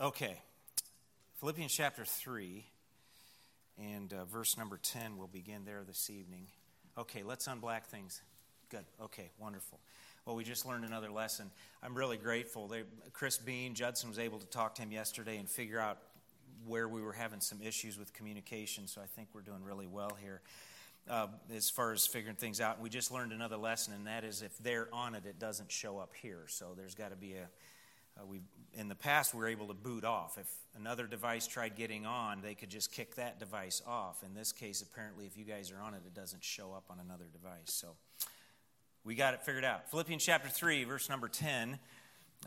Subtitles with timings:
[0.00, 0.40] Okay.
[1.40, 2.64] Philippians chapter 3
[3.78, 6.46] and uh, verse number 10 We'll begin there this evening.
[6.96, 8.22] Okay, let's unblack things.
[8.70, 8.84] Good.
[9.02, 9.80] Okay, wonderful.
[10.24, 11.50] Well, we just learned another lesson.
[11.82, 12.68] I'm really grateful.
[12.68, 15.98] They, Chris Bean, Judson was able to talk to him yesterday and figure out
[16.64, 20.16] where we were having some issues with communication, so I think we're doing really well
[20.22, 20.42] here.
[21.10, 21.26] Uh,
[21.56, 24.56] as far as figuring things out, we just learned another lesson, and that is if
[24.58, 26.44] they're on it, it doesn't show up here.
[26.46, 27.48] So there's got to be a,
[28.18, 28.40] uh, we,
[28.74, 30.38] in the past, we were able to boot off.
[30.38, 34.22] If another device tried getting on, they could just kick that device off.
[34.24, 36.98] In this case, apparently, if you guys are on it, it doesn't show up on
[36.98, 37.66] another device.
[37.66, 37.88] So
[39.04, 39.90] we got it figured out.
[39.90, 41.78] Philippians chapter 3, verse number 10.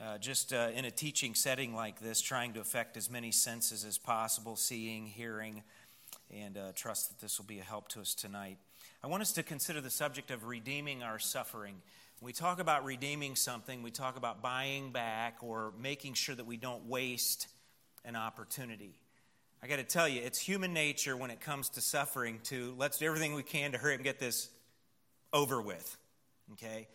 [0.01, 3.83] Uh, just uh, in a teaching setting like this, trying to affect as many senses
[3.83, 5.63] as possible seeing, hearing,
[6.33, 8.57] and uh, trust that this will be a help to us tonight.
[9.03, 11.81] I want us to consider the subject of redeeming our suffering
[12.21, 16.55] we talk about redeeming something, we talk about buying back or making sure that we
[16.55, 17.47] don't waste
[18.05, 18.93] an opportunity.
[19.63, 22.99] I got to tell you, it's human nature when it comes to suffering to let's
[22.99, 24.49] do everything we can to hurry and get this
[25.33, 25.97] over with.
[26.53, 26.87] Okay?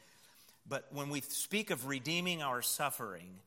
[0.68, 3.40] But when we speak of redeeming our suffering,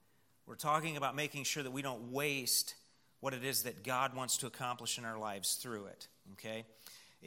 [0.46, 2.76] we're talking about making sure that we don't waste
[3.22, 6.08] what it is that God wants to accomplish in our lives through it.
[6.34, 6.66] Okay?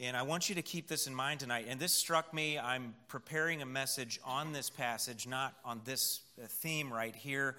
[0.01, 1.67] And I want you to keep this in mind tonight.
[1.69, 2.57] And this struck me.
[2.57, 7.57] I'm preparing a message on this passage, not on this uh, theme right here,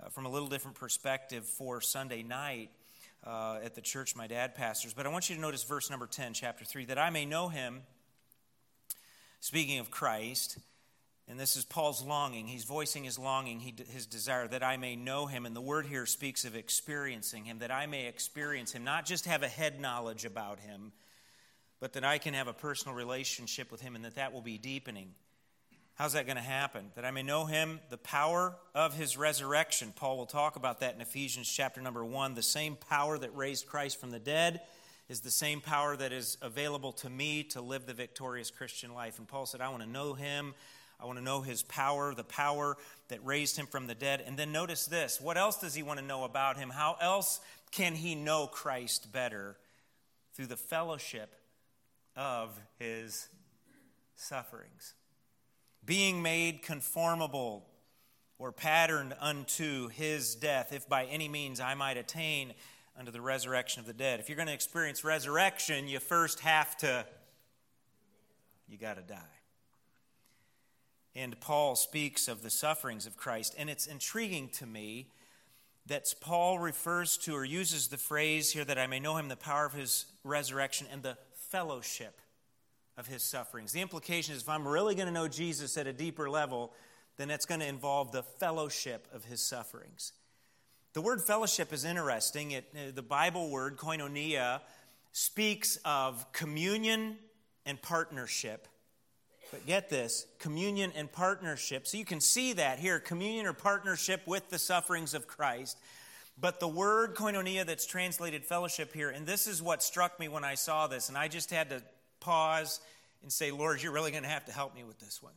[0.00, 2.70] uh, from a little different perspective for Sunday night
[3.24, 4.94] uh, at the church my dad pastors.
[4.94, 7.48] But I want you to notice verse number 10, chapter 3 that I may know
[7.48, 7.82] him,
[9.38, 10.58] speaking of Christ.
[11.28, 12.48] And this is Paul's longing.
[12.48, 15.46] He's voicing his longing, his desire that I may know him.
[15.46, 19.26] And the word here speaks of experiencing him, that I may experience him, not just
[19.26, 20.90] have a head knowledge about him
[21.80, 24.58] but that I can have a personal relationship with Him and that that will be
[24.58, 25.08] deepening.
[25.94, 26.90] How's that going to happen?
[26.94, 29.92] That I may know Him, the power of His resurrection.
[29.96, 32.34] Paul will talk about that in Ephesians chapter number one.
[32.34, 34.60] The same power that raised Christ from the dead
[35.08, 39.18] is the same power that is available to me to live the victorious Christian life.
[39.18, 40.54] And Paul said, I want to know Him.
[40.98, 42.76] I want to know his power, the power
[43.08, 44.22] that raised him from the dead.
[44.26, 46.70] And then notice this what else does he want to know about him?
[46.70, 49.56] How else can he know Christ better?
[50.34, 51.34] Through the fellowship
[52.16, 53.28] of his
[54.14, 54.94] sufferings.
[55.84, 57.66] Being made conformable
[58.38, 62.54] or patterned unto his death, if by any means I might attain
[62.98, 64.20] unto the resurrection of the dead.
[64.20, 67.06] If you're going to experience resurrection, you first have to,
[68.68, 69.20] you got to die.
[71.14, 75.08] And Paul speaks of the sufferings of Christ, and it's intriguing to me
[75.86, 79.36] that Paul refers to or uses the phrase here that I may know him, the
[79.36, 81.16] power of his resurrection, and the
[81.56, 82.20] fellowship
[82.98, 83.72] of his sufferings.
[83.72, 86.74] The implication is if I'm really going to know Jesus at a deeper level,
[87.16, 90.12] then it's going to involve the fellowship of his sufferings.
[90.92, 92.50] The word fellowship is interesting.
[92.50, 94.60] It, uh, the Bible word, koinonia,
[95.12, 97.16] speaks of communion
[97.64, 98.68] and partnership.
[99.50, 101.86] But get this communion and partnership.
[101.86, 105.78] So you can see that here communion or partnership with the sufferings of Christ.
[106.38, 110.44] But the word koinonia that's translated fellowship here, and this is what struck me when
[110.44, 111.82] I saw this, and I just had to
[112.20, 112.80] pause
[113.22, 115.32] and say, Lord, you're really going to have to help me with this one.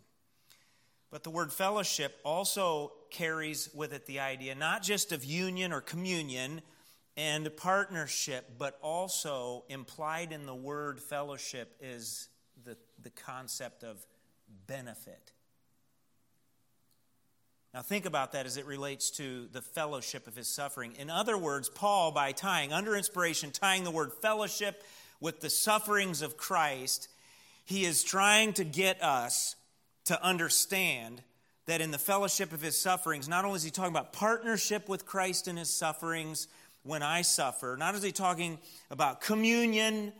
[1.12, 5.82] But the word fellowship also carries with it the idea not just of union or
[5.82, 6.62] communion
[7.18, 12.28] and partnership, but also implied in the word fellowship is
[12.64, 14.06] the, the concept of
[14.68, 15.32] benefit.
[17.74, 20.94] Now, think about that as it relates to the fellowship of his suffering.
[20.98, 24.84] In other words, Paul, by tying, under inspiration, tying the word fellowship
[25.20, 27.10] with the sufferings of Christ,
[27.66, 29.56] he is trying to get us
[30.06, 31.22] to understand
[31.68, 35.06] that in the fellowship of his sufferings, not only is he talking about partnership with
[35.06, 36.48] Christ in his sufferings
[36.82, 38.58] when I suffer, not is he talking
[38.90, 40.12] about communion,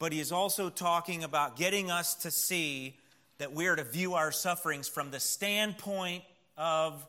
[0.00, 2.96] but he is also talking about getting us to see
[3.38, 6.24] that we are to view our sufferings from the standpoint
[6.58, 7.06] of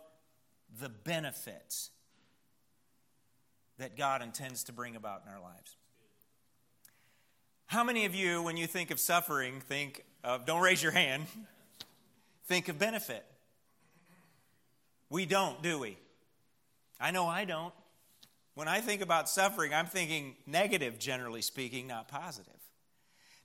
[0.79, 1.89] the benefits
[3.79, 5.75] that God intends to bring about in our lives.
[7.65, 11.25] How many of you, when you think of suffering, think of, don't raise your hand,
[12.45, 13.25] think of benefit?
[15.09, 15.97] We don't, do we?
[16.99, 17.73] I know I don't.
[18.53, 22.53] When I think about suffering, I'm thinking negative, generally speaking, not positive.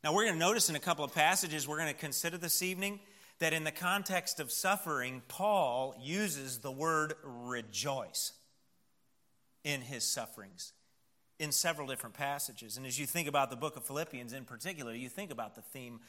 [0.03, 2.63] Now, we're going to notice in a couple of passages we're going to consider this
[2.63, 3.01] evening
[3.41, 8.33] that in the context of suffering, Paul uses the word rejoice
[9.65, 10.73] in his sufferings
[11.39, 12.77] in several different passages.
[12.77, 15.63] And as you think about the book of Philippians in particular, you think about the
[15.63, 16.01] theme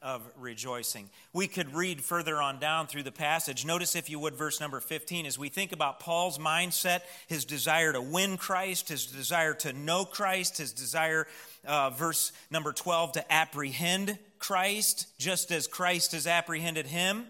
[0.00, 1.10] of rejoicing.
[1.32, 3.64] We could read further on down through the passage.
[3.64, 7.92] Notice, if you would, verse number 15, as we think about Paul's mindset, his desire
[7.92, 11.26] to win Christ, his desire to know Christ, his desire,
[11.66, 17.26] uh, verse number 12, to apprehend Christ, just as Christ has apprehended him.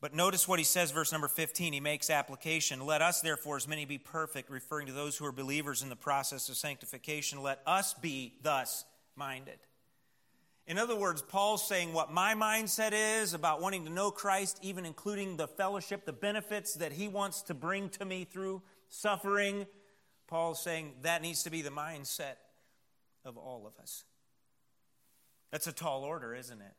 [0.00, 1.74] But notice what he says, verse number 15.
[1.74, 2.84] He makes application.
[2.84, 5.96] Let us, therefore, as many be perfect, referring to those who are believers in the
[5.96, 8.84] process of sanctification, let us be thus
[9.14, 9.58] minded.
[10.66, 14.86] In other words, Paul's saying what my mindset is about wanting to know Christ, even
[14.86, 19.66] including the fellowship, the benefits that he wants to bring to me through suffering.
[20.28, 22.36] Paul's saying that needs to be the mindset
[23.24, 24.04] of all of us.
[25.50, 26.74] That's a tall order, isn't it?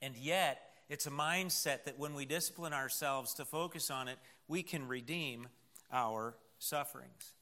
[0.00, 4.62] And yet, it's a mindset that when we discipline ourselves to focus on it, we
[4.62, 5.48] can redeem
[5.92, 7.34] our sufferings.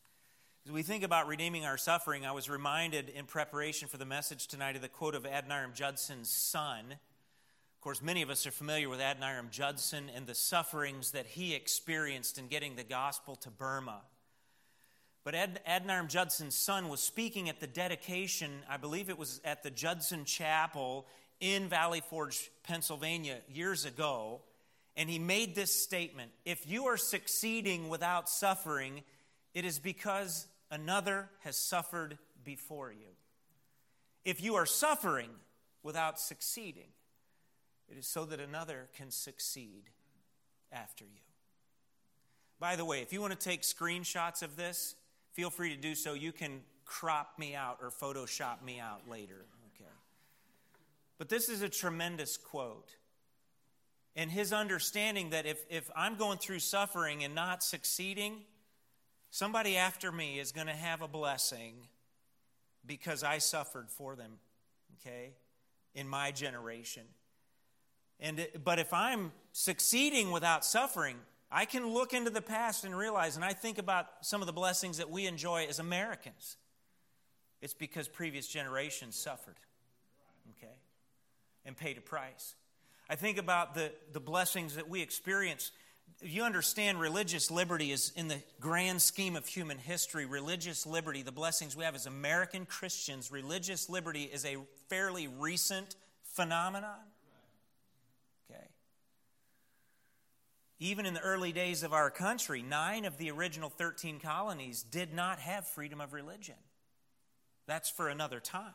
[0.67, 4.47] As we think about redeeming our suffering, I was reminded in preparation for the message
[4.47, 6.93] tonight of the quote of Adoniram Judson's son.
[6.93, 11.55] Of course, many of us are familiar with Adoniram Judson and the sufferings that he
[11.55, 14.03] experienced in getting the gospel to Burma.
[15.25, 19.63] But Ad- Adoniram Judson's son was speaking at the dedication, I believe it was at
[19.63, 21.07] the Judson Chapel
[21.41, 24.43] in Valley Forge, Pennsylvania, years ago.
[24.95, 29.05] And he made this statement If you are succeeding without suffering,
[29.55, 33.09] it is because another has suffered before you.
[34.25, 35.31] If you are suffering
[35.83, 36.89] without succeeding,
[37.89, 39.85] it is so that another can succeed
[40.71, 41.21] after you.
[42.59, 44.95] By the way, if you want to take screenshots of this,
[45.33, 46.13] feel free to do so.
[46.13, 49.47] You can crop me out or Photoshop me out later.
[49.75, 49.91] Okay.
[51.19, 52.91] But this is a tremendous quote.
[54.17, 58.43] And his understanding that if, if I'm going through suffering and not succeeding,
[59.31, 61.75] Somebody after me is going to have a blessing
[62.85, 64.39] because I suffered for them,
[65.01, 65.35] okay,
[65.95, 67.05] in my generation.
[68.19, 71.17] And but if I'm succeeding without suffering,
[71.51, 74.53] I can look into the past and realize, and I think about some of the
[74.53, 76.57] blessings that we enjoy as Americans.
[77.61, 79.57] It's because previous generations suffered,
[80.57, 80.73] okay,
[81.65, 82.55] and paid a price.
[83.09, 85.73] I think about the, the blessings that we experience
[86.21, 91.33] you understand religious liberty is in the grand scheme of human history religious liberty the
[91.33, 94.57] blessings we have as american christians religious liberty is a
[94.89, 95.97] fairly recent
[96.31, 96.99] phenomenon.
[98.51, 98.65] Okay.
[100.79, 105.13] Even in the early days of our country nine of the original 13 colonies did
[105.13, 106.57] not have freedom of religion.
[107.67, 108.73] That's for another time.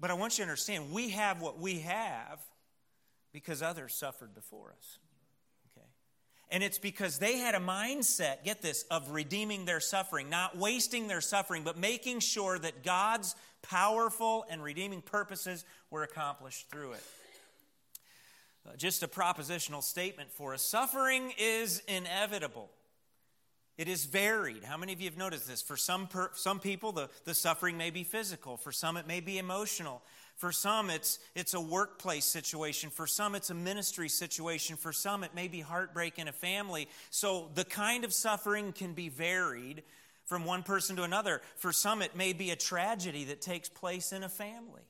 [0.00, 2.40] But i want you to understand we have what we have
[3.32, 4.98] because others suffered before us
[6.50, 11.06] and it's because they had a mindset, get this, of redeeming their suffering, not wasting
[11.06, 17.04] their suffering, but making sure that God's powerful and redeeming purposes were accomplished through it.
[18.66, 22.70] Uh, just a propositional statement for us suffering is inevitable.
[23.76, 24.64] It is varied.
[24.64, 25.62] How many of you have noticed this?
[25.62, 28.56] For some, per, some people, the, the suffering may be physical.
[28.56, 30.02] For some, it may be emotional.
[30.38, 32.90] For some, it's, it's a workplace situation.
[32.90, 34.76] For some, it's a ministry situation.
[34.76, 36.88] For some, it may be heartbreak in a family.
[37.10, 39.82] So the kind of suffering can be varied
[40.26, 41.42] from one person to another.
[41.56, 44.82] For some, it may be a tragedy that takes place in a family,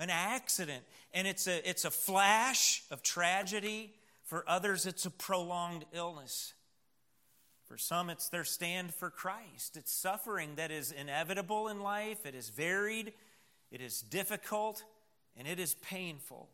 [0.00, 0.82] an accident,
[1.14, 3.94] and it's a, it's a flash of tragedy.
[4.24, 6.54] For others, it's a prolonged illness.
[7.66, 9.76] For some, it's their stand for Christ.
[9.76, 13.12] It's suffering that is inevitable in life, it is varied,
[13.70, 14.82] it is difficult
[15.36, 16.48] and it is painful.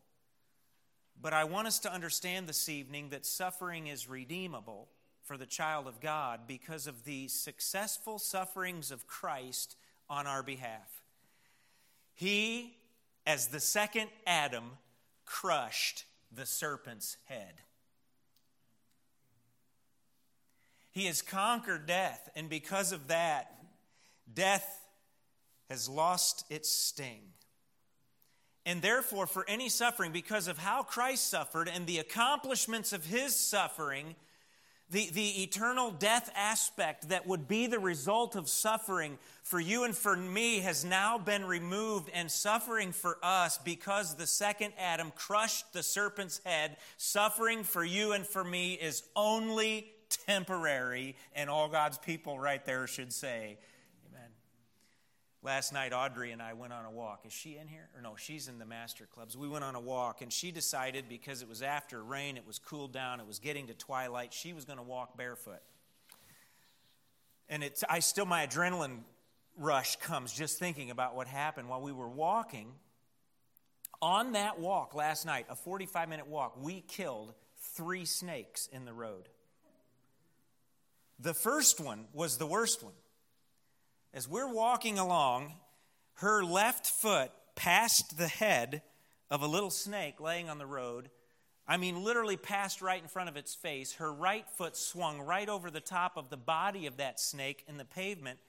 [1.19, 4.87] But I want us to understand this evening that suffering is redeemable
[5.23, 9.75] for the child of God because of the successful sufferings of Christ
[10.09, 11.01] on our behalf.
[12.13, 12.77] He,
[13.25, 14.71] as the second Adam,
[15.25, 17.61] crushed the serpent's head.
[20.91, 23.53] He has conquered death, and because of that,
[24.33, 24.86] death
[25.69, 27.21] has lost its sting.
[28.65, 33.33] And therefore, for any suffering, because of how Christ suffered and the accomplishments of his
[33.33, 34.15] suffering,
[34.89, 39.95] the, the eternal death aspect that would be the result of suffering for you and
[39.95, 45.71] for me has now been removed, and suffering for us because the second Adam crushed
[45.73, 49.91] the serpent's head, suffering for you and for me is only
[50.25, 53.57] temporary, and all God's people right there should say,
[55.47, 57.21] Last night, Audrey and I went on a walk.
[57.25, 57.87] Is she in here?
[57.95, 59.37] Or no, she's in the master clubs.
[59.37, 62.59] We went on a walk, and she decided because it was after rain, it was
[62.59, 65.61] cooled down, it was getting to twilight, she was going to walk barefoot.
[67.47, 69.03] And it's, I still, my adrenaline
[69.57, 72.73] rush comes just thinking about what happened while we were walking.
[74.01, 77.33] On that walk last night, a 45 minute walk, we killed
[77.73, 79.29] three snakes in the road.
[81.21, 82.95] The first one was the worst one.
[84.17, 85.53] As we're walking along,
[86.15, 88.81] her left foot passed the head
[89.29, 91.11] of a little snake laying on the road.
[91.67, 93.93] I mean, literally passed right in front of its face.
[93.93, 97.77] Her right foot swung right over the top of the body of that snake in
[97.77, 98.39] the pavement.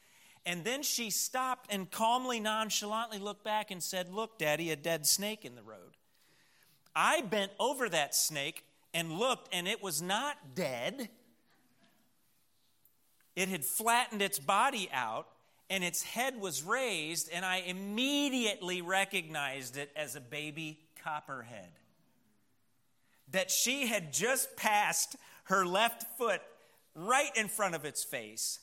[0.46, 5.04] And then she stopped and calmly, nonchalantly looked back and said, Look, Daddy, a dead
[5.04, 5.98] snake in the road.
[6.96, 11.10] I bent over that snake and looked, and it was not dead.
[13.37, 15.26] It had flattened its body out,
[15.70, 21.72] and its head was raised, and I immediately recognized it as a baby copperhead.
[23.30, 26.40] That she had just passed her left foot
[26.94, 28.60] right in front of its face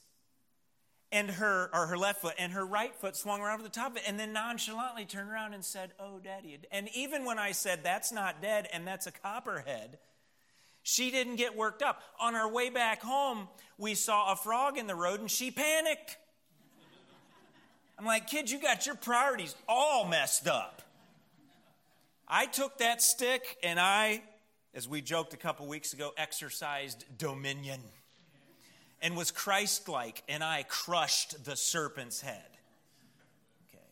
[1.12, 3.92] and her or her left foot and her right foot swung around to the top
[3.92, 6.58] of it and then nonchalantly turned around and said oh daddy.
[6.72, 9.98] And even when i said that's not dead and that's a copperhead
[10.88, 12.00] she didn't get worked up.
[12.20, 13.48] On our way back home
[13.78, 16.18] we saw a frog in the road and she panicked
[17.98, 20.82] i'm like kid you got your priorities all messed up
[22.28, 24.22] i took that stick and i
[24.74, 27.80] as we joked a couple weeks ago exercised dominion
[29.06, 32.50] and was Christ like, and I crushed the serpent's head.
[33.70, 33.86] Okay.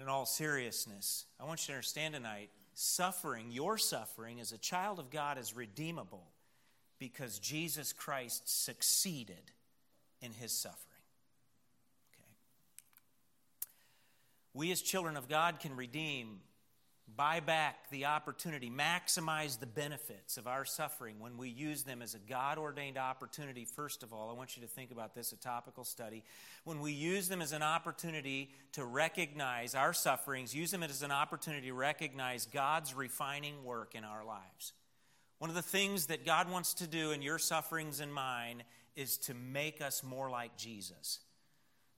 [0.00, 5.00] In all seriousness, I want you to understand tonight suffering, your suffering as a child
[5.00, 6.28] of God, is redeemable
[6.98, 9.50] because Jesus Christ succeeded
[10.20, 10.93] in his suffering.
[14.54, 16.40] We as children of God can redeem
[17.16, 22.14] buy back the opportunity, maximize the benefits of our suffering when we use them as
[22.14, 23.64] a God ordained opportunity.
[23.64, 26.24] First of all, I want you to think about this a topical study.
[26.64, 31.12] When we use them as an opportunity to recognize our sufferings, use them as an
[31.12, 34.72] opportunity to recognize God's refining work in our lives.
[35.38, 38.62] One of the things that God wants to do in your sufferings and mine
[38.96, 41.18] is to make us more like Jesus,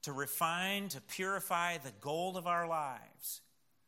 [0.06, 3.40] to refine, to purify the gold of our lives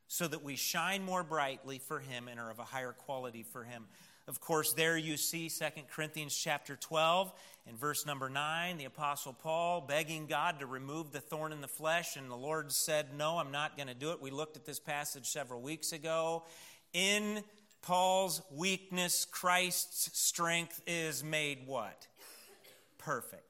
[0.09, 3.63] so that we shine more brightly for him and are of a higher quality for
[3.63, 3.85] him.
[4.27, 7.33] Of course, there you see 2 Corinthians chapter 12
[7.69, 11.69] and verse number 9, the apostle Paul begging God to remove the thorn in the
[11.69, 14.67] flesh and the Lord said, "No, I'm not going to do it." We looked at
[14.67, 16.43] this passage several weeks ago.
[16.93, 17.45] In
[17.81, 22.09] Paul's weakness, Christ's strength is made what?
[22.99, 23.48] Perfect.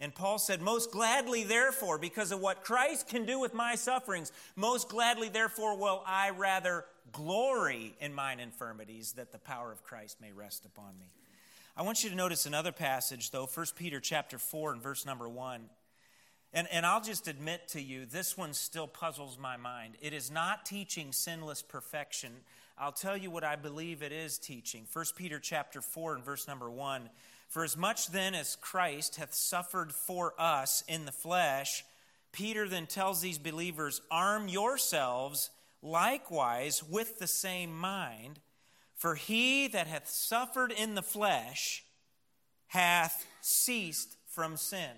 [0.00, 4.30] And Paul said, Most gladly, therefore, because of what Christ can do with my sufferings,
[4.54, 10.20] most gladly, therefore, will I rather glory in mine infirmities, that the power of Christ
[10.20, 11.06] may rest upon me.
[11.76, 15.28] I want you to notice another passage, though, 1 Peter chapter 4 and verse number
[15.28, 15.68] 1.
[16.52, 19.94] And, and I'll just admit to you, this one still puzzles my mind.
[20.00, 22.32] It is not teaching sinless perfection.
[22.78, 24.86] I'll tell you what I believe it is teaching.
[24.90, 27.10] 1 Peter chapter 4 and verse number 1.
[27.48, 31.84] For as much then as Christ hath suffered for us in the flesh,
[32.32, 35.50] Peter then tells these believers, Arm yourselves
[35.82, 38.40] likewise with the same mind,
[38.94, 41.84] for he that hath suffered in the flesh
[42.68, 44.90] hath ceased from sin.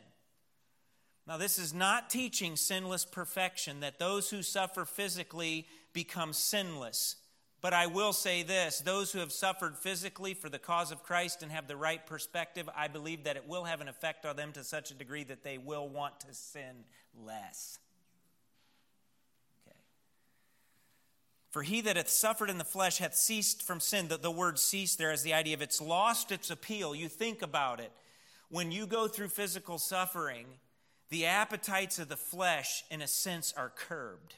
[1.26, 7.16] Now, this is not teaching sinless perfection, that those who suffer physically become sinless.
[7.60, 11.42] But I will say this those who have suffered physically for the cause of Christ
[11.42, 14.52] and have the right perspective, I believe that it will have an effect on them
[14.52, 16.84] to such a degree that they will want to sin
[17.24, 17.78] less.
[21.50, 24.08] For he that hath suffered in the flesh hath ceased from sin.
[24.08, 26.94] The, the word cease there is the idea of it's lost its appeal.
[26.94, 27.90] You think about it.
[28.50, 30.46] When you go through physical suffering,
[31.08, 34.34] the appetites of the flesh, in a sense, are curbed.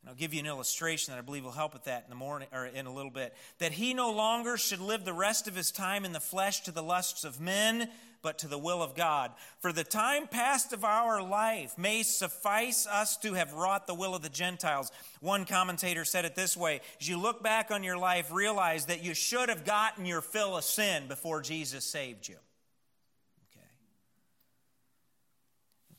[0.00, 2.16] And I'll give you an illustration that I believe will help with that in the
[2.16, 3.34] morning or in a little bit.
[3.58, 6.72] That he no longer should live the rest of his time in the flesh to
[6.72, 7.88] the lusts of men,
[8.22, 9.32] but to the will of God.
[9.60, 14.14] For the time past of our life may suffice us to have wrought the will
[14.14, 14.92] of the Gentiles.
[15.20, 19.02] One commentator said it this way As you look back on your life, realize that
[19.02, 22.36] you should have gotten your fill of sin before Jesus saved you.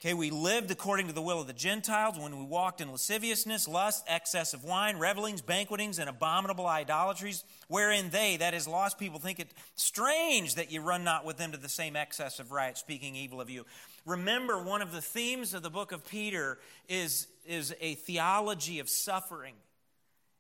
[0.02, 3.68] Okay, we lived according to the will of the Gentiles when we walked in lasciviousness,
[3.68, 9.20] lust, excess of wine, revelings, banquetings, and abominable idolatries, wherein they, that is, lost people,
[9.20, 12.78] think it strange that you run not with them to the same excess of riot,
[12.78, 13.66] speaking evil of you.
[14.06, 18.88] Remember, one of the themes of the book of Peter is, is a theology of
[18.88, 19.56] suffering.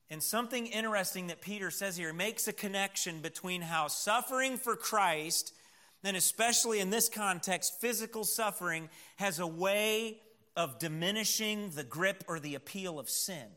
[0.10, 5.54] And something interesting that Peter says here makes a connection between how suffering for Christ
[6.04, 10.22] and especially in this context, physical suffering has a way
[10.56, 13.48] of diminishing the grip or the appeal of sin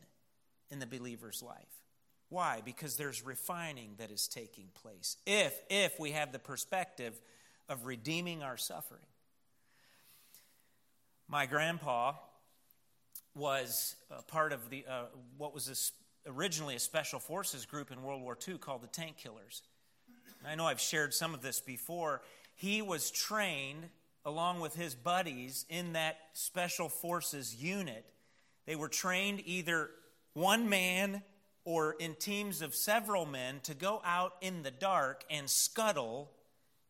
[0.69, 1.83] in the believer's life.
[2.29, 2.61] Why?
[2.65, 5.17] Because there's refining that is taking place.
[5.25, 7.13] If if we have the perspective
[7.69, 9.05] of redeeming our suffering.
[11.27, 12.13] My grandpa
[13.35, 13.95] was
[14.27, 15.03] part of the uh,
[15.37, 15.91] what was
[16.25, 19.61] originally a special forces group in World War II called the Tank Killers.
[20.45, 22.21] I know I've shared some of this before.
[22.55, 23.89] He was trained
[24.25, 28.05] along with his buddies in that special forces unit.
[28.65, 29.89] They were trained either
[30.33, 31.23] one man
[31.65, 36.31] or in teams of several men to go out in the dark and scuttle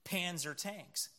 [0.06, 1.10] Panzer tanks.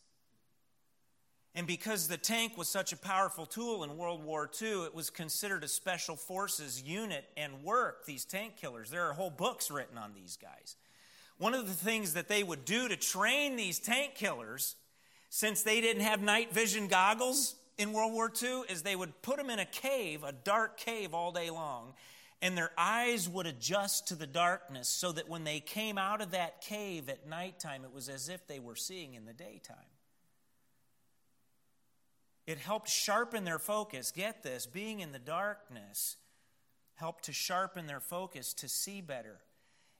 [1.57, 5.09] And because the tank was such a powerful tool in World War II, it was
[5.09, 8.89] considered a special forces unit and work, these tank killers.
[8.89, 10.75] There are whole books written on these guys.
[11.37, 14.75] One of the things that they would do to train these tank killers,
[15.29, 19.37] since they didn't have night vision goggles in World War II, is they would put
[19.37, 21.93] them in a cave, a dark cave all day long,
[22.41, 26.31] and their eyes would adjust to the darkness so that when they came out of
[26.31, 29.75] that cave at nighttime, it was as if they were seeing in the daytime.
[32.45, 34.11] It helped sharpen their focus.
[34.11, 36.17] Get this being in the darkness
[36.93, 39.39] helped to sharpen their focus to see better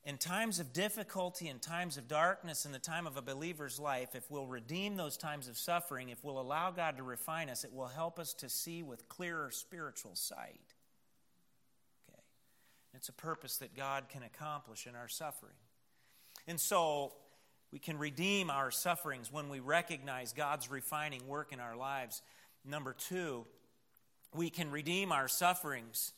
[0.06, 4.10] in times of difficulty, in times of darkness, in the time of a believer's life,
[4.14, 7.74] if we'll redeem those times of suffering, if we'll allow God to refine us, it
[7.74, 10.74] will help us to see with clearer spiritual sight.
[12.08, 12.22] Okay.
[12.94, 15.56] It's a purpose that God can accomplish in our suffering.
[16.48, 17.14] And so,
[17.72, 22.22] we can redeem our sufferings when we recognize God's refining work in our lives.
[22.64, 23.46] Number two,
[24.34, 26.14] we can redeem our sufferings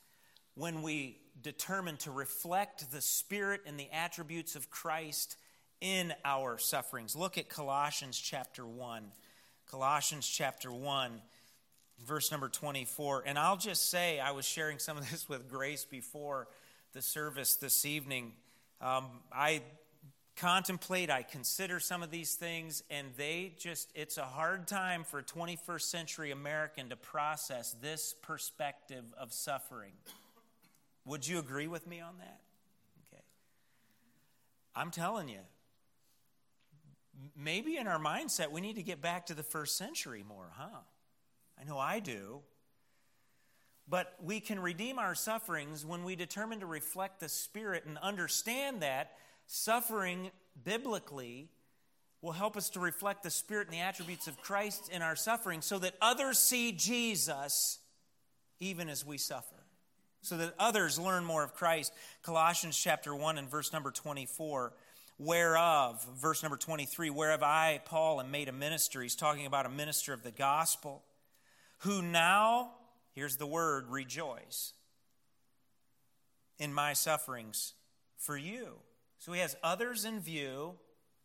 [0.57, 5.37] when we determine to reflect the spirit and the attributes of Christ
[5.79, 7.15] in our sufferings.
[7.15, 9.03] Look at Colossians chapter 1.
[9.69, 11.21] Colossians chapter 1,
[12.05, 13.23] verse number 24.
[13.27, 16.47] And I'll just say, I was sharing some of this with Grace before
[16.93, 18.33] the service this evening.
[18.81, 19.61] Um, I
[20.37, 25.19] contemplate, I consider some of these things, and they just, it's a hard time for
[25.19, 29.91] a 21st century American to process this perspective of suffering.
[31.07, 32.41] Would you agree with me on that?
[33.07, 33.23] Okay.
[34.75, 35.39] I'm telling you,
[37.35, 40.81] maybe in our mindset, we need to get back to the first century more, huh?
[41.59, 42.41] I know I do.
[43.87, 48.81] But we can redeem our sufferings when we determine to reflect the Spirit and understand
[48.81, 49.13] that
[49.45, 50.29] suffering
[50.61, 51.47] biblically
[52.21, 55.61] will help us to reflect the Spirit and the attributes of Christ in our suffering
[55.61, 57.79] so that others see Jesus
[58.59, 59.56] even as we suffer
[60.27, 61.93] so that others learn more of Christ.
[62.21, 64.73] Colossians chapter 1 and verse number 24.
[65.19, 69.01] Whereof, verse number 23, whereof I, Paul, am made a minister.
[69.01, 71.01] He's talking about a minister of the gospel,
[71.79, 72.73] who now,
[73.13, 74.73] here's the word, rejoice
[76.59, 77.73] in my sufferings
[78.15, 78.75] for you.
[79.17, 80.75] So he has others in view,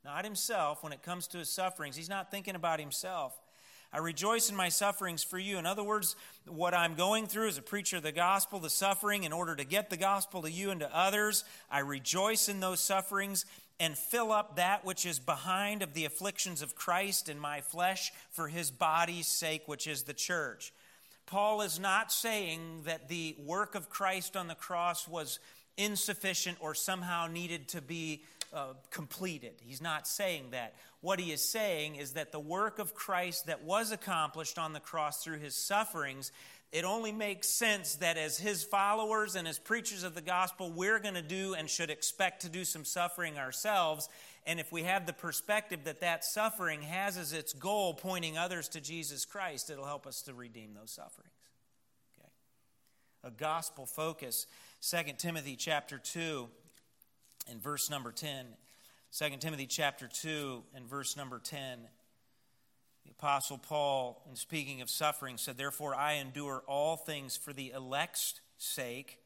[0.07, 1.95] not himself, when it comes to his sufferings.
[1.95, 3.39] He's not thinking about himself.
[3.93, 5.59] I rejoice in my sufferings for you.
[5.59, 9.25] In other words, what I'm going through as a preacher of the gospel, the suffering,
[9.25, 12.81] in order to get the gospel to you and to others, I rejoice in those
[12.81, 13.45] sufferings
[13.79, 18.13] and fill up that which is behind of the afflictions of Christ in my flesh
[18.31, 20.73] for his body's sake, which is the church.
[21.27, 25.39] Paul is not saying that the work of Christ on the cross was
[25.77, 28.23] insufficient or somehow needed to be
[28.53, 29.55] uh, completed.
[29.61, 30.75] He's not saying that.
[31.01, 34.81] What he is saying is that the work of Christ that was accomplished on the
[34.81, 36.31] cross through his sufferings,
[36.71, 40.99] it only makes sense that as his followers and as preachers of the gospel, we're
[40.99, 44.09] going to do and should expect to do some suffering ourselves.
[44.47, 48.69] And if we have the perspective that that suffering has as its goal pointing others
[48.71, 51.33] to Jesus Christ, it'll help us to redeem those sufferings.
[52.19, 52.29] Okay.
[53.25, 54.47] A gospel focus.
[54.83, 56.49] 2 Timothy chapter 2
[57.49, 58.47] and verse number 10
[59.15, 61.81] 2 Timothy chapter 2 and verse number 10.
[63.05, 67.73] The Apostle Paul, in speaking of suffering, said, Therefore I endure all things for the
[67.73, 69.19] elect's sake,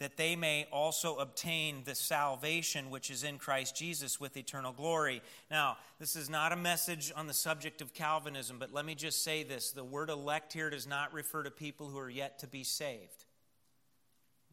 [0.00, 5.22] that they may also obtain the salvation which is in Christ Jesus with eternal glory.
[5.48, 9.22] Now, this is not a message on the subject of Calvinism, but let me just
[9.22, 9.70] say this.
[9.70, 13.26] The word elect here does not refer to people who are yet to be saved.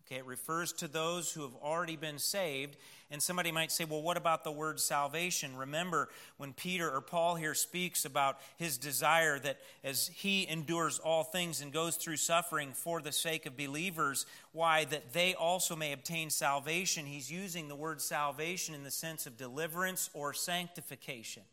[0.07, 2.77] Okay, it refers to those who have already been saved.
[3.11, 5.57] And somebody might say, well, what about the word salvation?
[5.57, 11.25] Remember when Peter or Paul here speaks about his desire that as he endures all
[11.25, 15.91] things and goes through suffering for the sake of believers, why, that they also may
[15.91, 17.05] obtain salvation.
[17.05, 21.43] He's using the word salvation in the sense of deliverance or sanctification.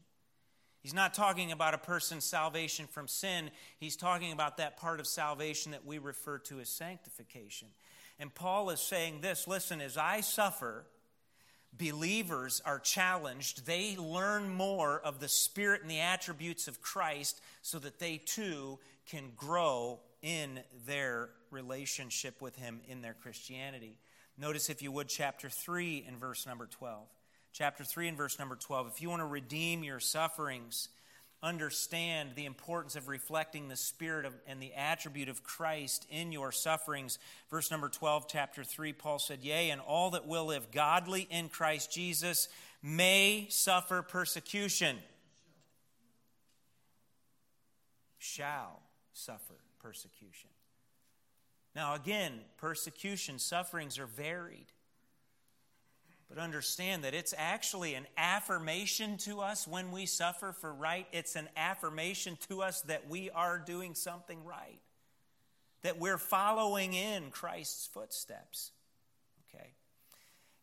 [0.80, 3.50] He's not talking about a person's salvation from sin.
[3.78, 7.68] He's talking about that part of salvation that we refer to as sanctification.
[8.18, 10.86] And Paul is saying this listen, as I suffer,
[11.76, 13.66] believers are challenged.
[13.66, 18.78] They learn more of the Spirit and the attributes of Christ so that they too
[19.06, 23.96] can grow in their relationship with Him in their Christianity.
[24.38, 27.06] Notice, if you would, chapter 3 and verse number 12.
[27.52, 28.88] Chapter 3 and verse number 12.
[28.94, 30.88] If you want to redeem your sufferings,
[31.44, 36.50] understand the importance of reflecting the spirit of, and the attribute of Christ in your
[36.50, 37.18] sufferings.
[37.50, 41.50] Verse number 12, chapter 3, Paul said, Yea, and all that will live godly in
[41.50, 42.48] Christ Jesus
[42.82, 44.96] may suffer persecution.
[48.18, 48.80] Shall
[49.12, 50.48] suffer persecution.
[51.76, 54.66] Now, again, persecution, sufferings are varied.
[56.34, 61.06] But understand that it's actually an affirmation to us when we suffer for right.
[61.12, 64.80] It's an affirmation to us that we are doing something right,
[65.82, 68.72] that we're following in Christ's footsteps.
[69.48, 69.74] Okay?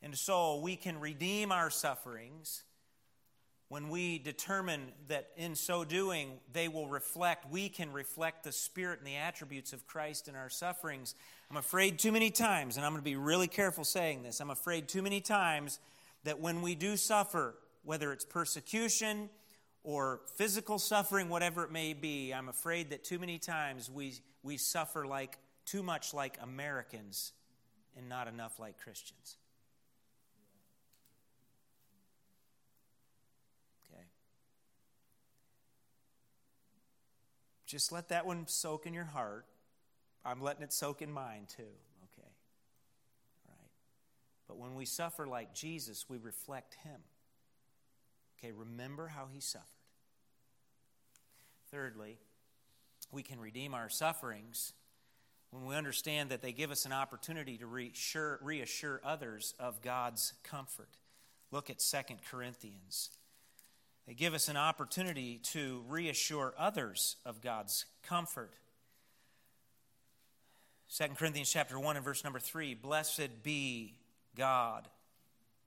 [0.01, 2.63] And so we can redeem our sufferings
[3.69, 8.99] when we determine that in so doing they will reflect, we can reflect the spirit
[8.99, 11.15] and the attributes of Christ in our sufferings.
[11.51, 14.51] I'm afraid too many times, and I'm going to be really careful saying this, I'm
[14.51, 15.81] afraid too many times
[16.23, 19.29] that when we do suffer, whether it's persecution
[19.83, 24.55] or physical suffering, whatever it may be, I'm afraid that too many times we, we
[24.55, 27.33] suffer like too much like Americans
[27.97, 29.35] and not enough like Christians.
[33.93, 34.05] Okay.
[37.65, 39.45] Just let that one soak in your heart.
[40.23, 42.29] I'm letting it soak in mine too, okay?
[43.47, 43.71] All right.
[44.47, 47.01] But when we suffer like Jesus, we reflect him.
[48.37, 49.67] Okay, remember how he suffered.
[51.71, 52.17] Thirdly,
[53.11, 54.73] we can redeem our sufferings
[55.51, 60.33] when we understand that they give us an opportunity to reassure, reassure others of God's
[60.43, 60.89] comfort.
[61.51, 63.09] Look at 2 Corinthians
[64.07, 68.51] they give us an opportunity to reassure others of God's comfort.
[70.97, 73.95] 2 Corinthians chapter 1 and verse number 3 Blessed be
[74.35, 74.89] God,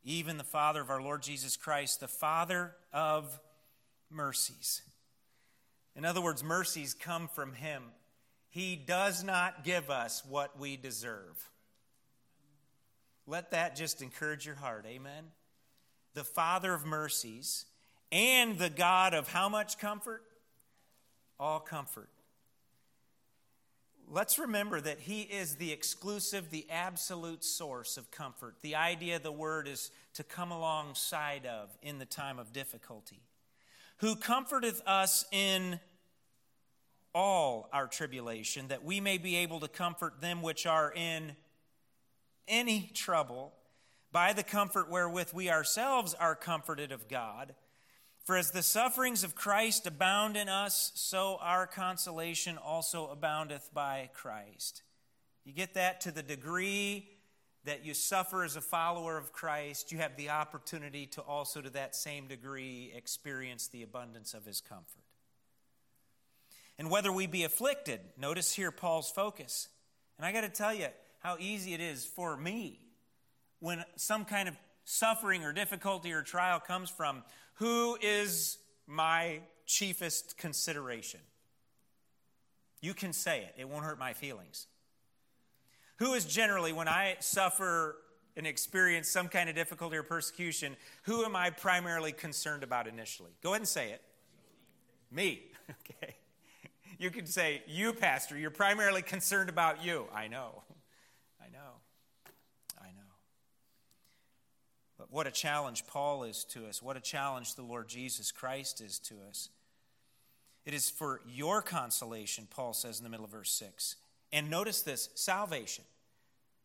[0.05, 3.41] even the Father of our Lord Jesus Christ, the Father of
[4.11, 4.83] mercies.
[5.97, 7.85] In other words, mercies come from Him.
[8.51, 11.51] He does not give us what we deserve.
[13.27, 14.85] Let that just encourage your heart.
[14.87, 15.25] Amen.
[16.13, 17.65] The Father of mercies
[18.13, 20.23] and the God of how much comfort?
[21.41, 22.11] All comfort.
[24.11, 28.57] Let's remember that He is the exclusive, the absolute source of comfort.
[28.63, 33.23] The idea of the word is to come alongside of in the time of difficulty.
[33.99, 35.81] Who comforteth us in
[37.15, 41.37] all our tribulation, that we may be able to comfort them which are in
[42.49, 43.53] any trouble
[44.13, 47.55] by the comfort wherewith we ourselves are comforted of God.
[48.25, 54.09] For as the sufferings of Christ abound in us, so our consolation also aboundeth by
[54.15, 54.83] Christ.
[55.45, 57.07] You get that to the degree
[57.65, 61.71] that you suffer as a follower of Christ, you have the opportunity to also, to
[61.71, 65.05] that same degree, experience the abundance of his comfort.
[66.79, 69.69] And whether we be afflicted, notice here Paul's focus.
[70.17, 70.89] And I got to tell you
[71.21, 72.81] how easy it is for me
[73.61, 77.23] when some kind of suffering or difficulty or trial comes from
[77.55, 81.21] who is my chiefest consideration?
[82.81, 84.67] You can say it, it won't hurt my feelings.
[85.99, 87.97] Who is generally, when I suffer
[88.37, 93.31] and experience some kind of difficulty or persecution, who am I primarily concerned about initially?
[93.43, 94.03] Go ahead and say it.
[95.11, 95.43] Me.
[95.71, 96.17] Okay.
[96.99, 100.05] You can say, You, Pastor, you're primarily concerned about you.
[100.15, 100.63] I know.
[101.41, 101.81] I know.
[104.99, 106.83] But what a challenge Paul is to us.
[106.83, 109.49] What a challenge the Lord Jesus Christ is to us.
[110.67, 113.95] It is for your consolation, Paul says in the middle of verse 6.
[114.33, 115.85] And notice this salvation.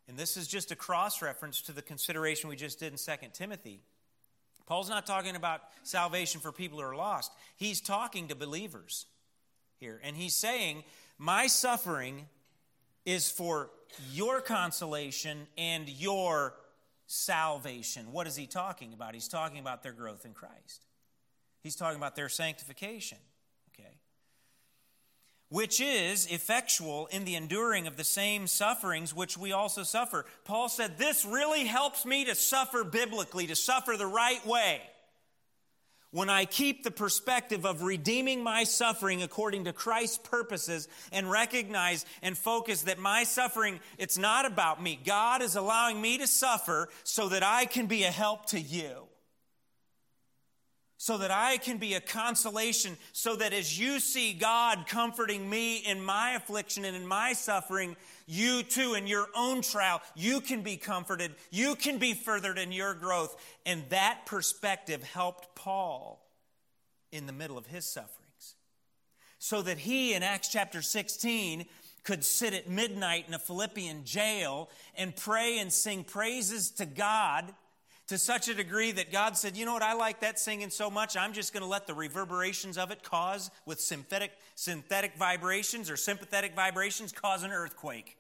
[0.08, 3.28] And this is just a cross reference to the consideration we just did in 2
[3.34, 3.82] Timothy.
[4.66, 9.06] Paul's not talking about salvation for people who are lost, he's talking to believers
[9.76, 10.02] here.
[10.04, 10.86] And he's saying,
[11.20, 12.26] My suffering
[13.06, 13.70] is for
[14.12, 16.56] your consolation and your
[17.10, 18.12] salvation.
[18.12, 19.16] What is he talking about?
[19.16, 20.86] He's talking about their growth in Christ.
[21.64, 23.18] He's talking about their sanctification,
[23.74, 23.98] okay?
[25.50, 30.26] Which is effectual in the enduring of the same sufferings which we also suffer.
[30.46, 34.80] Paul said, This really helps me to suffer biblically, to suffer the right way.
[36.12, 42.06] When I keep the perspective of redeeming my suffering according to Christ's purposes and recognize
[42.24, 45.00] and focus that my suffering, it's not about me.
[45.06, 49.04] God is allowing me to suffer so that I can be a help to you.
[50.98, 55.78] So that I can be a consolation, so that as you see God comforting me
[55.78, 57.96] in my affliction and in my suffering,
[58.32, 61.34] you too, in your own trial, you can be comforted.
[61.50, 63.36] You can be furthered in your growth.
[63.66, 66.24] And that perspective helped Paul
[67.12, 68.56] in the middle of his sufferings.
[69.40, 71.66] So that he, in Acts chapter 16,
[72.04, 77.52] could sit at midnight in a Philippian jail and pray and sing praises to God
[78.10, 79.82] to such a degree that God said, You know what?
[79.82, 83.02] I like that singing so much, I'm just going to let the reverberations of it
[83.02, 88.19] cause, with synthetic, synthetic vibrations or sympathetic vibrations, cause an earthquake.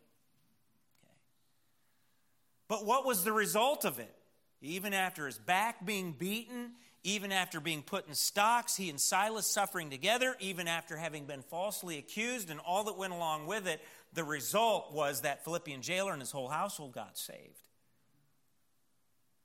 [2.69, 4.15] But what was the result of it?
[4.62, 9.47] Even after his back being beaten, even after being put in stocks, he and Silas
[9.47, 13.82] suffering together, even after having been falsely accused and all that went along with it,
[14.13, 17.67] the result was that Philippian jailer and his whole household got saved.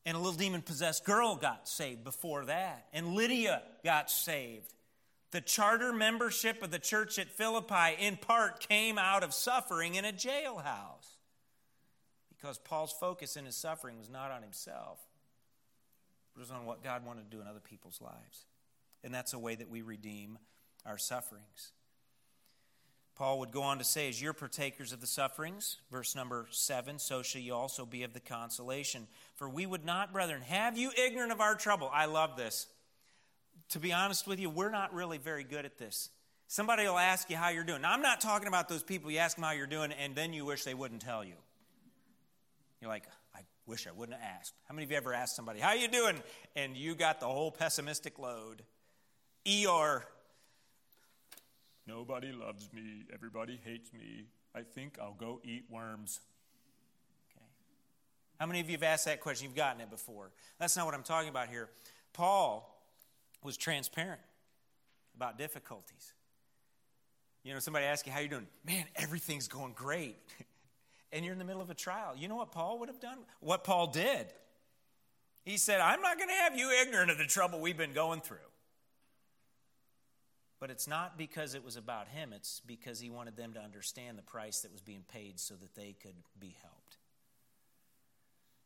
[0.04, 2.88] And a little demon possessed girl got saved before that.
[2.92, 4.74] And Lydia got saved.
[5.30, 10.04] The charter membership of the church at Philippi, in part, came out of suffering in
[10.04, 11.13] a jailhouse
[12.44, 14.98] because Paul's focus in his suffering was not on himself,
[16.34, 18.44] but it was on what God wanted to do in other people's lives.
[19.02, 20.36] And that's a way that we redeem
[20.84, 21.72] our sufferings.
[23.16, 26.98] Paul would go on to say, As you're partakers of the sufferings, verse number seven,
[26.98, 29.06] so shall you also be of the consolation.
[29.36, 31.90] For we would not, brethren, have you ignorant of our trouble.
[31.94, 32.66] I love this.
[33.70, 36.10] To be honest with you, we're not really very good at this.
[36.46, 37.80] Somebody will ask you how you're doing.
[37.80, 40.34] Now, I'm not talking about those people you ask them how you're doing and then
[40.34, 41.36] you wish they wouldn't tell you.
[42.80, 44.54] You're like, I wish I wouldn't have asked.
[44.68, 46.22] How many of you ever asked somebody, how you doing?
[46.54, 48.62] And you got the whole pessimistic load.
[49.46, 50.04] ER.
[51.86, 53.04] Nobody loves me.
[53.12, 54.24] Everybody hates me.
[54.54, 56.20] I think I'll go eat worms.
[57.30, 57.44] Okay.
[58.38, 59.46] How many of you have asked that question?
[59.46, 60.30] You've gotten it before.
[60.58, 61.68] That's not what I'm talking about here.
[62.12, 62.70] Paul
[63.42, 64.20] was transparent
[65.16, 66.14] about difficulties.
[67.42, 68.46] You know, somebody asks you, how you doing?
[68.66, 70.16] Man, everything's going great.
[71.14, 72.14] and you're in the middle of a trial.
[72.16, 73.18] You know what Paul would have done?
[73.40, 74.26] What Paul did.
[75.44, 78.20] He said, I'm not going to have you ignorant of the trouble we've been going
[78.20, 78.38] through.
[80.58, 84.18] But it's not because it was about him, it's because he wanted them to understand
[84.18, 86.96] the price that was being paid so that they could be helped.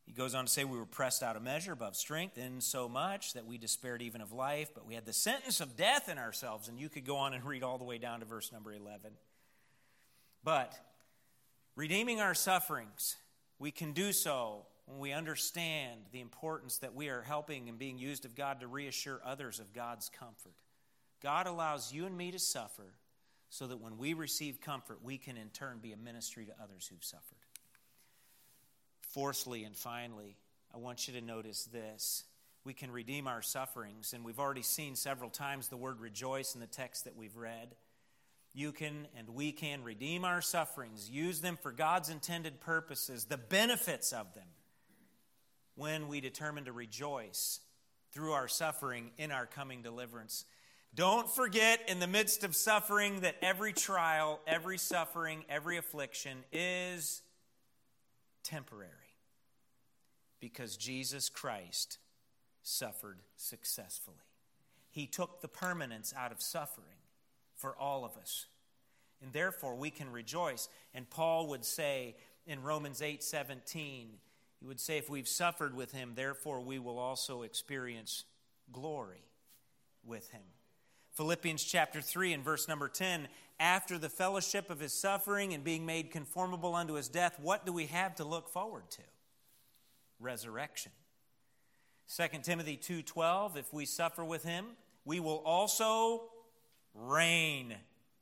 [0.06, 2.88] He goes on to say, We were pressed out of measure, above strength, in so
[2.88, 6.18] much that we despaired even of life, but we had the sentence of death in
[6.18, 6.68] ourselves.
[6.68, 9.10] And you could go on and read all the way down to verse number 11.
[10.44, 10.72] But
[11.78, 13.14] Redeeming our sufferings,
[13.60, 17.98] we can do so when we understand the importance that we are helping and being
[17.98, 20.56] used of God to reassure others of God's comfort.
[21.22, 22.94] God allows you and me to suffer
[23.48, 26.88] so that when we receive comfort, we can in turn be a ministry to others
[26.90, 27.38] who've suffered.
[29.10, 30.36] Fourthly and finally,
[30.74, 32.24] I want you to notice this.
[32.64, 36.60] We can redeem our sufferings, and we've already seen several times the word rejoice in
[36.60, 37.76] the text that we've read
[38.58, 43.38] you can and we can redeem our sufferings, use them for God's intended purposes, the
[43.38, 44.48] benefits of them,
[45.76, 47.60] when we determine to rejoice
[48.10, 50.44] through our suffering in our coming deliverance.
[50.92, 57.22] Don't forget in the midst of suffering that every trial, every suffering, every affliction is
[58.42, 58.90] temporary
[60.40, 61.98] because Jesus Christ
[62.62, 64.16] suffered successfully.
[64.90, 66.97] He took the permanence out of suffering
[67.58, 68.46] for all of us.
[69.22, 70.68] And therefore we can rejoice.
[70.94, 72.16] And Paul would say
[72.46, 74.08] in Romans 8 17,
[74.60, 78.24] he would say, If we've suffered with him, therefore we will also experience
[78.72, 79.24] glory
[80.04, 80.42] with him.
[81.12, 83.28] Philippians chapter 3 and verse number 10
[83.60, 87.72] after the fellowship of his suffering and being made conformable unto his death, what do
[87.72, 89.02] we have to look forward to?
[90.20, 90.92] Resurrection.
[92.08, 96.30] 2 Timothy 2:12 if we suffer with him, we will also
[97.06, 97.74] reign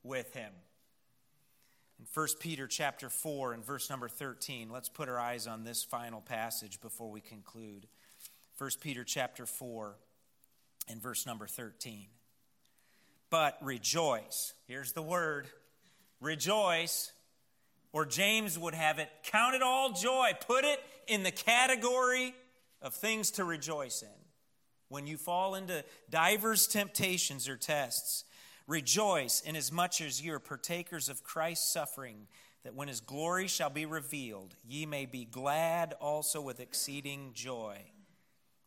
[0.02, 0.52] with him.
[1.98, 5.82] In 1 Peter chapter 4 and verse number 13, let's put our eyes on this
[5.82, 7.86] final passage before we conclude.
[8.58, 9.96] 1 Peter chapter 4
[10.88, 12.06] and verse number 13.
[13.30, 14.52] But rejoice.
[14.68, 15.48] Here's the word.
[16.20, 17.12] Rejoice.
[17.92, 20.32] Or James would have it, count it all joy.
[20.46, 22.34] Put it in the category
[22.82, 24.08] of things to rejoice in.
[24.88, 28.24] When you fall into divers temptations or tests,
[28.66, 32.26] Rejoice inasmuch as ye are partakers of Christ's suffering,
[32.64, 37.78] that when his glory shall be revealed, ye may be glad also with exceeding joy.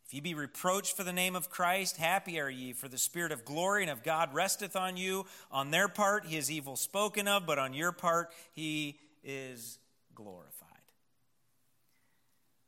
[0.06, 3.30] If ye be reproached for the name of Christ, happy are ye, for the Spirit
[3.30, 5.26] of glory and of God resteth on you.
[5.52, 9.78] On their part he is evil spoken of, but on your part he is
[10.14, 10.68] glorified.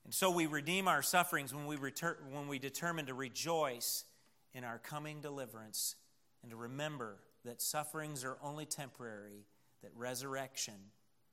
[0.04, 4.04] And so we redeem our sufferings when we, return, when we determine to rejoice
[4.52, 5.96] in our coming deliverance
[6.42, 9.46] and to remember that sufferings are only temporary,
[9.82, 10.74] that resurrection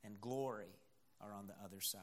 [0.04, 0.80] and glory
[1.22, 2.02] are on the other side.